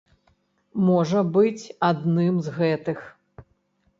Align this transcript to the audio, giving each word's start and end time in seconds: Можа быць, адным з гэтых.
Можа 0.87 1.19
быць, 1.35 1.63
адным 1.89 2.39
з 2.47 2.53
гэтых. 2.57 2.99